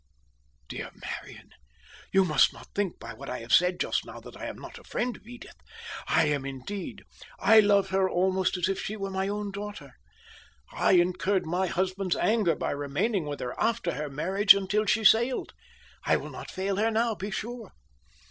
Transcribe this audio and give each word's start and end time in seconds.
"Dear 0.67 0.89
Marian, 0.95 1.51
you 2.11 2.25
must 2.25 2.53
not 2.53 2.73
think 2.73 2.97
by 2.97 3.13
what 3.13 3.29
I 3.29 3.45
said 3.49 3.79
just 3.79 4.03
now, 4.03 4.19
that 4.21 4.35
I 4.35 4.47
am 4.47 4.57
not 4.57 4.79
a 4.79 4.83
friend 4.83 5.15
of 5.15 5.27
Edith. 5.27 5.57
I 6.07 6.25
am, 6.25 6.43
indeed. 6.43 7.03
I 7.37 7.59
love 7.59 7.89
her 7.89 8.09
almost 8.09 8.57
as 8.57 8.67
if 8.67 8.81
she 8.81 8.97
were 8.97 9.11
my 9.11 9.27
own 9.27 9.51
daughter. 9.51 9.93
I 10.73 10.93
incurred 10.93 11.45
my 11.45 11.67
husband's 11.67 12.15
anger 12.15 12.55
by 12.55 12.71
remaining 12.71 13.27
with 13.27 13.41
her 13.41 13.53
after 13.59 13.91
her 13.93 14.09
marriage 14.09 14.55
until 14.55 14.87
she 14.87 15.03
sailed. 15.03 15.53
I 16.03 16.17
will 16.17 16.31
not 16.31 16.49
fail 16.49 16.77
her 16.77 16.89
now, 16.89 17.13
be 17.13 17.29
sure. 17.29 17.71